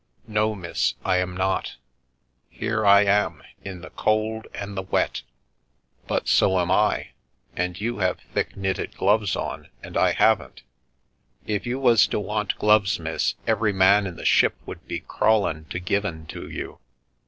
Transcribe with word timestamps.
"No, 0.41 0.55
miss, 0.55 0.95
I 1.05 1.17
am 1.17 1.37
not 1.37 1.75
Here 2.49 2.83
I 2.87 3.03
am, 3.05 3.43
in 3.63 3.81
the 3.81 3.91
cold 3.91 4.47
and 4.51 4.75
the 4.75 4.81
wet" 4.81 5.21
The 5.21 5.21
Milky 5.21 5.23
Way 5.25 6.05
"But 6.07 6.27
so 6.27 6.59
am 6.59 6.71
I. 6.71 7.09
And 7.55 7.79
you 7.79 7.99
have 7.99 8.19
thick 8.33 8.57
knitted 8.57 8.95
gloves 8.97 9.35
on 9.35 9.69
and 9.83 9.95
I 9.95 10.13
haven't."" 10.13 10.63
If 11.55 11.67
you 11.67 11.77
was 11.77 12.07
to 12.07 12.19
want 12.19 12.55
gloves, 12.57 12.97
miss, 12.99 13.35
every 13.45 13.73
man 13.73 14.07
in 14.07 14.15
the 14.15 14.25
ship 14.25 14.55
would 14.65 14.87
be 14.87 15.01
crawlen' 15.01 15.65
to 15.69 15.77
give 15.79 16.03
'en 16.03 16.25
to 16.29 16.49
you. 16.49 16.79